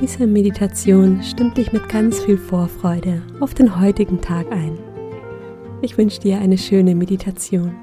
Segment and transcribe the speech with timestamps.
[0.00, 4.78] Diese Meditation stimmt dich mit ganz viel Vorfreude auf den heutigen Tag ein.
[5.82, 7.76] Ich wünsche dir eine schöne Meditation.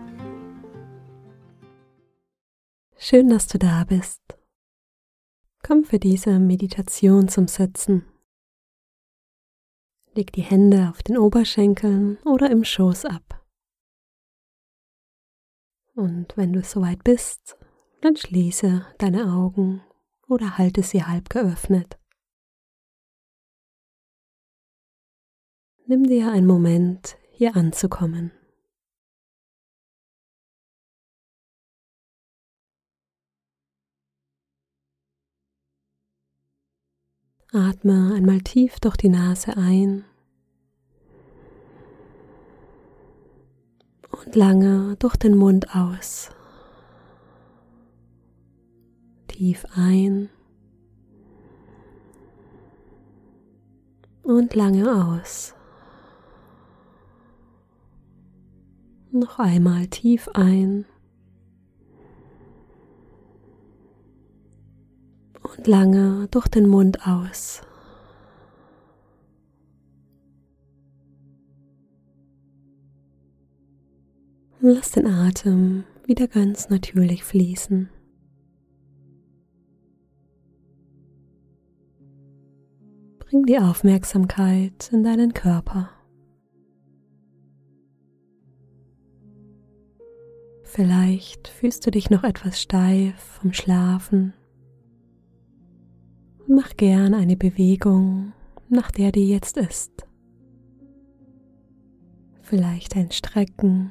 [2.98, 4.20] Schön, dass du da bist.
[5.62, 8.04] Komm für diese Meditation zum Sitzen.
[10.16, 13.46] Leg die Hände auf den Oberschenkeln oder im Schoß ab.
[15.94, 17.58] Und wenn du soweit bist,
[18.02, 19.84] dann schließe deine Augen
[20.28, 22.00] oder halte sie halb geöffnet.
[25.90, 28.32] Nimm dir einen Moment, hier anzukommen.
[37.54, 40.04] Atme einmal tief durch die Nase ein
[44.12, 46.32] und lange durch den Mund aus.
[49.30, 50.30] Tief ein
[54.24, 55.57] und lange aus.
[59.18, 60.86] Noch einmal tief ein
[65.42, 67.64] und lange durch den Mund aus.
[74.60, 77.90] Lass den Atem wieder ganz natürlich fließen.
[83.18, 85.97] Bring die Aufmerksamkeit in deinen Körper.
[90.78, 94.36] Vielleicht fühlst du dich noch etwas steif vom Schlafen
[96.48, 98.34] und mach gern eine Bewegung,
[98.70, 100.06] nach der dir jetzt ist.
[102.44, 103.90] Vielleicht ein Strecken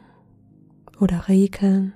[1.01, 1.93] oder Regeln.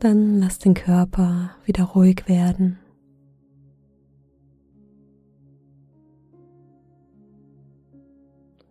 [0.00, 2.78] Dann lass den Körper wieder ruhig werden.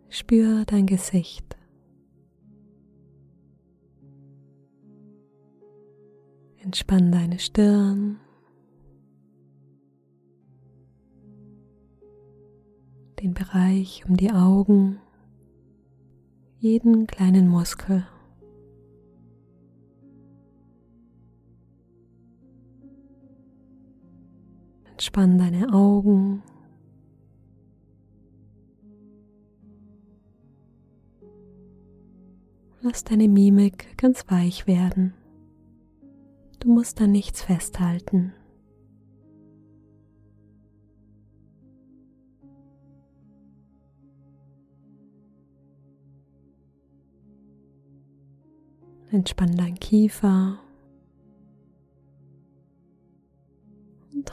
[0.10, 1.56] Spür dein Gesicht.
[6.64, 8.20] Entspann deine Stirn.
[13.22, 15.00] Den Bereich um die Augen,
[16.58, 18.08] jeden kleinen Muskel.
[25.20, 26.42] Entspann deine Augen.
[32.80, 35.14] Lass deine Mimik ganz weich werden.
[36.62, 38.32] Du musst da nichts festhalten.
[49.12, 50.60] Entspann dein Kiefer.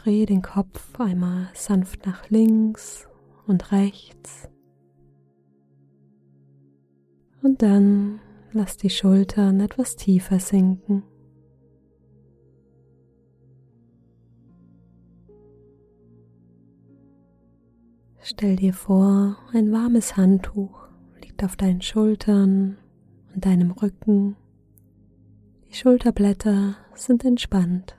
[0.06, 3.08] Dreh den Kopf einmal sanft nach links
[3.48, 4.48] und rechts.
[7.42, 8.20] Und dann
[8.52, 11.02] lass die Schultern etwas tiefer sinken.
[18.22, 20.86] Stell dir vor, ein warmes Handtuch
[21.20, 22.78] liegt auf deinen Schultern
[23.34, 24.36] und deinem Rücken.
[25.68, 27.96] Die Schulterblätter sind entspannt.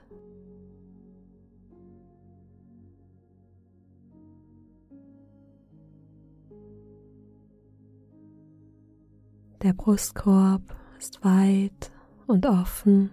[9.62, 10.62] Der Brustkorb
[11.00, 11.90] ist weit
[12.28, 13.10] und offen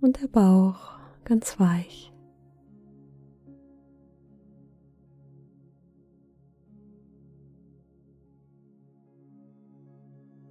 [0.00, 2.12] und der Bauch ganz weich.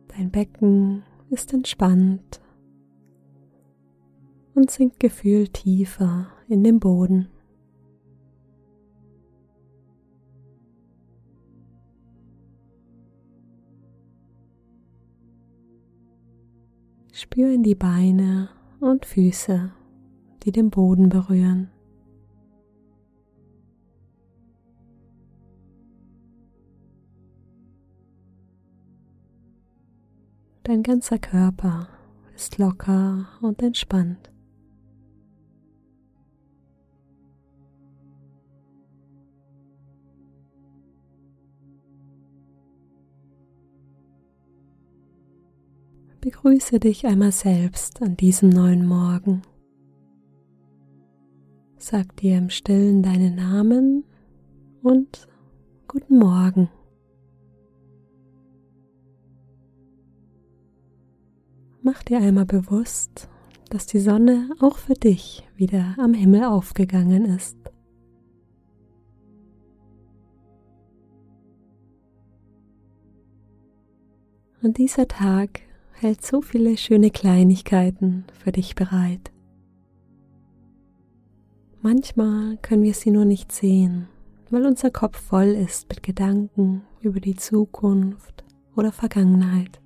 [0.09, 2.41] Dein Becken ist entspannt
[4.53, 7.32] und sinkt gefühlt tiefer in den Boden.
[17.23, 18.49] Spür in die Beine
[18.81, 19.71] und Füße,
[20.43, 21.69] die den Boden berühren.
[30.63, 31.87] Dein ganzer Körper
[32.35, 34.32] ist locker und entspannt.
[46.23, 49.41] Begrüße dich einmal selbst an diesem neuen Morgen.
[51.75, 54.05] Sag dir im stillen deinen Namen
[54.81, 55.27] und
[55.85, 56.69] guten Morgen.
[61.81, 63.27] Mach dir einmal bewusst,
[63.69, 67.57] dass die Sonne auch für dich wieder am Himmel aufgegangen ist.
[74.61, 75.59] Und dieser Tag
[75.93, 79.31] hält so viele schöne Kleinigkeiten für dich bereit.
[81.81, 84.07] Manchmal können wir sie nur nicht sehen,
[84.49, 88.45] weil unser Kopf voll ist mit Gedanken über die Zukunft
[88.75, 89.81] oder Vergangenheit.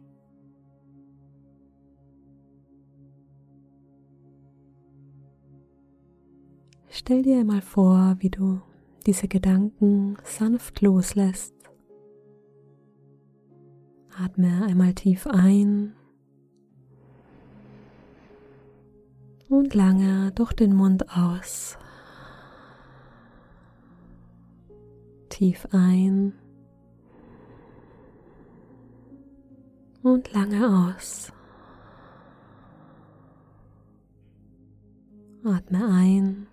[6.89, 8.61] Stell dir einmal vor, wie du
[9.05, 11.56] diese Gedanken sanft loslässt.
[14.27, 15.95] Atme einmal tief ein
[19.47, 21.77] und lange durch den Mund aus.
[25.29, 26.33] Tief ein
[30.03, 31.31] und lange aus.
[35.45, 36.47] Atme ein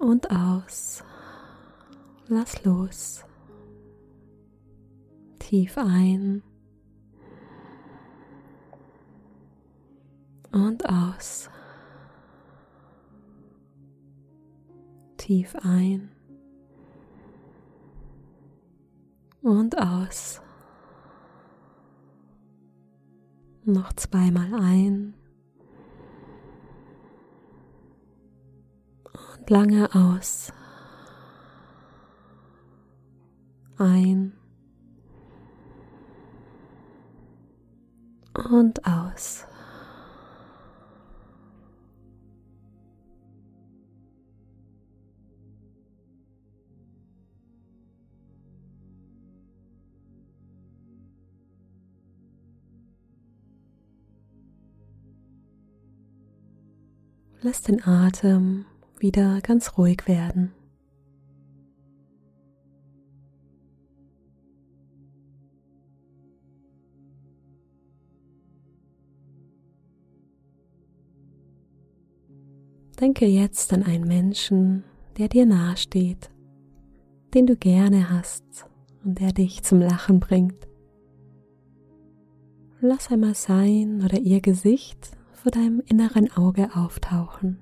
[0.00, 1.04] und aus.
[2.26, 3.25] Lass los.
[5.48, 6.42] Tief ein
[10.50, 11.48] und aus.
[15.16, 16.10] Tief ein
[19.40, 20.42] und aus.
[23.62, 25.14] Noch zweimal ein
[29.48, 30.52] lange aus.
[33.78, 34.36] Ein
[38.36, 39.46] und aus.
[57.42, 58.64] Lass den Atem
[58.98, 60.52] wieder ganz ruhig werden.
[73.00, 74.84] Denke jetzt an einen Menschen,
[75.18, 76.30] der dir nahesteht,
[77.34, 78.66] den du gerne hast
[79.04, 80.66] und der dich zum Lachen bringt.
[82.80, 87.58] Lass einmal sein oder ihr Gesicht vor deinem inneren Auge auftauchen.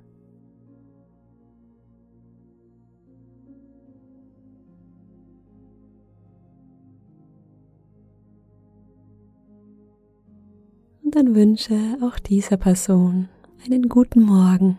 [11.15, 13.29] dann wünsche auch dieser Person
[13.65, 14.79] einen guten Morgen.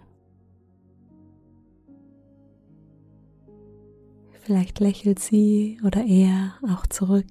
[4.45, 7.25] Vielleicht lächelt sie oder er auch zurück.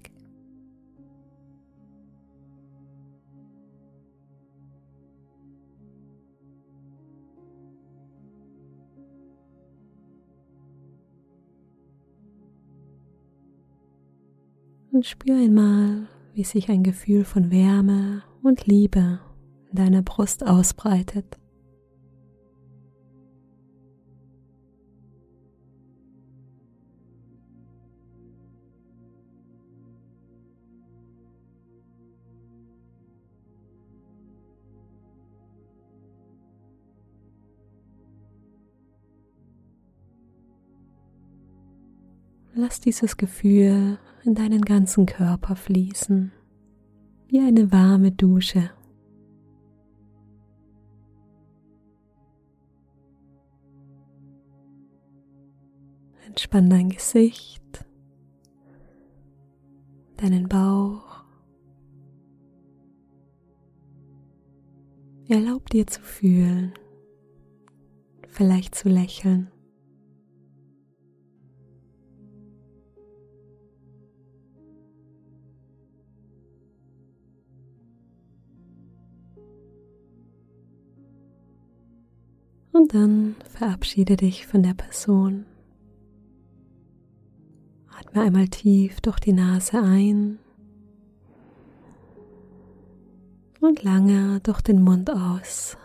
[14.90, 19.21] Und spür einmal, wie sich ein Gefühl von Wärme und Liebe
[19.71, 21.38] in deiner Brust ausbreitet.
[42.57, 46.33] Lass dieses Gefühl in deinen ganzen Körper fließen
[47.27, 48.71] wie eine warme Dusche.
[56.27, 57.85] Entspann dein Gesicht,
[60.17, 61.25] deinen Bauch.
[65.29, 66.73] Erlaub dir zu fühlen,
[68.29, 69.51] vielleicht zu lächeln.
[82.75, 85.47] Und dann verabschiede dich von der Person.
[87.97, 90.40] Atme einmal tief durch die Nase ein
[93.61, 95.76] und lange durch den Mund aus.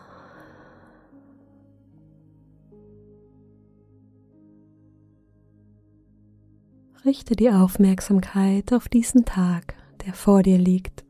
[7.05, 9.75] Richte die Aufmerksamkeit auf diesen Tag,
[10.07, 11.05] der vor dir liegt,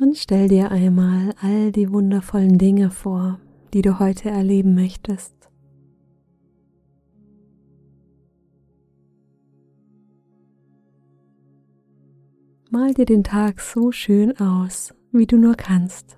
[0.00, 3.38] und stell dir einmal all die wundervollen Dinge vor,
[3.72, 5.34] die du heute erleben möchtest.
[12.70, 16.16] Mal dir den Tag so schön aus, wie du nur kannst.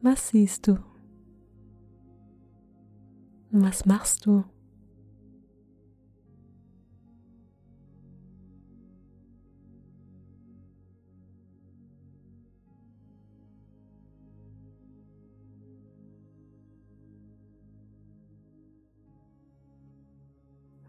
[0.00, 0.78] Was siehst du?
[3.50, 4.44] Was machst du?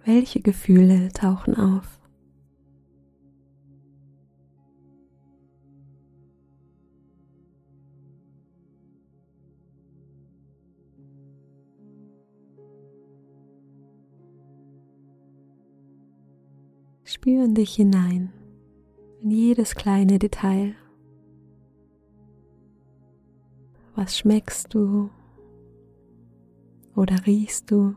[0.07, 1.99] Welche Gefühle tauchen auf?
[17.03, 18.31] Spür in dich hinein,
[19.23, 20.75] in jedes kleine Detail.
[23.95, 25.09] Was schmeckst du
[26.95, 27.95] oder riechst du?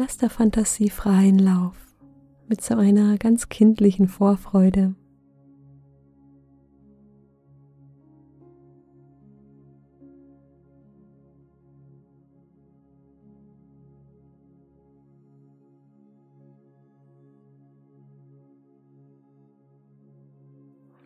[0.00, 1.74] Lass der Fantasie freien Lauf
[2.46, 4.94] mit so einer ganz kindlichen Vorfreude.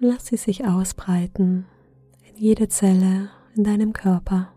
[0.00, 1.64] Lass sie sich ausbreiten
[2.28, 4.51] in jede Zelle in deinem Körper.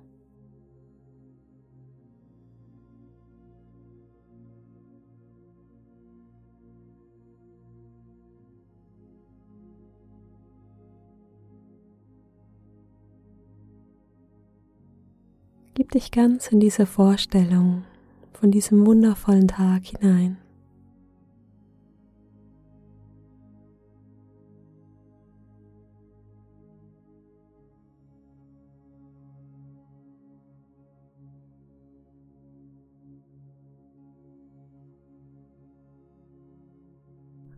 [15.96, 17.86] Dich ganz in diese Vorstellung
[18.34, 20.38] von diesem wundervollen Tag hinein.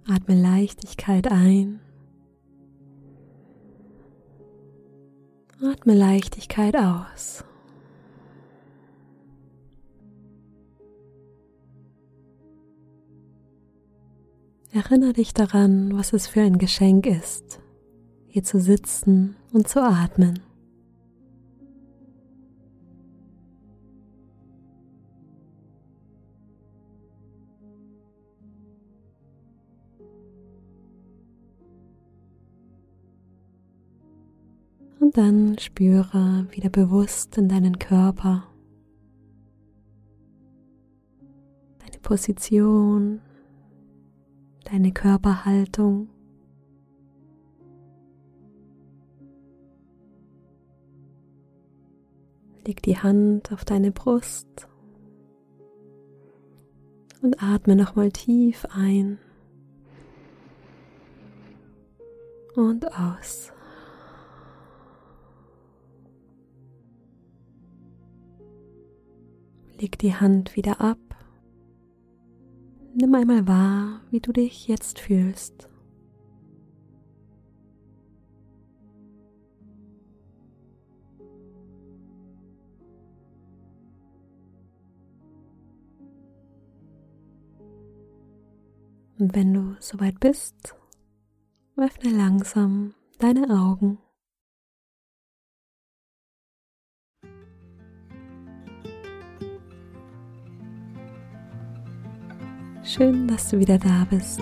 [0.08, 1.80] Atme Leichtigkeit ein.
[5.60, 7.44] Atme Leichtigkeit aus.
[14.74, 17.60] Erinnere dich daran, was es für ein Geschenk ist,
[18.28, 20.40] hier zu sitzen und zu atmen.
[35.00, 38.44] Und dann spüre wieder bewusst in deinen Körper,
[41.80, 43.22] deine Position,
[44.72, 46.10] deine Körperhaltung.
[52.66, 54.68] Leg die Hand auf deine Brust
[57.22, 59.20] und atme nochmal tief ein
[62.56, 63.54] und aus.
[69.80, 70.98] Leg die Hand wieder ab
[73.00, 75.70] Nimm einmal wahr, wie du dich jetzt fühlst.
[89.20, 90.76] Und wenn du soweit bist,
[91.76, 94.00] öffne langsam deine Augen.
[102.88, 104.40] Schön, dass du wieder da bist.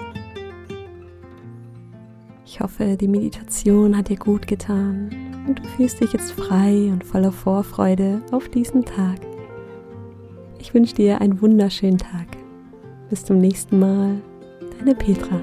[2.45, 5.09] Ich hoffe, die Meditation hat dir gut getan
[5.47, 9.17] und du fühlst dich jetzt frei und voller Vorfreude auf diesen Tag.
[10.59, 12.27] Ich wünsche dir einen wunderschönen Tag.
[13.09, 14.21] Bis zum nächsten Mal,
[14.77, 15.41] deine Petra.